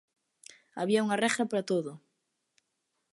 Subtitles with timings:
[0.79, 1.91] Había unha regra para todo.